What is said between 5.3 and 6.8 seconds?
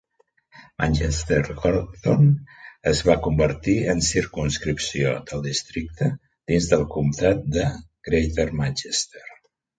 del districte dins